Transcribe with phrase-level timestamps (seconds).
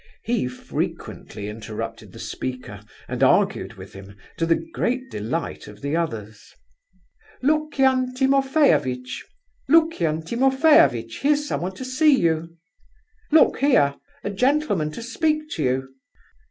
[0.23, 5.95] He frequently interrupted the speaker and argued with him, to the great delight of the
[5.95, 6.55] others.
[7.43, 9.23] "Lukian Timofeyovitch!
[9.69, 11.19] Lukian Timofeyovitch!
[11.19, 12.57] Here's someone to see you!
[13.31, 13.93] Look here!...
[14.23, 15.89] a gentleman to speak to you!...